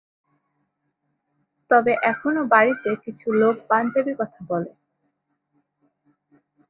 তবে, 1.71 1.91
এখনও 2.11 2.43
বাড়িতে 2.53 2.89
কিছু 3.03 3.27
লোক 3.41 3.55
পাঞ্জাবি 3.69 4.13
কথা 4.19 4.39
বলেন। 4.49 4.75